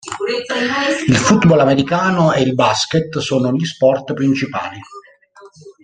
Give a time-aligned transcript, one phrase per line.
[1.07, 4.79] Il football americano e il basket sono gli sport principali.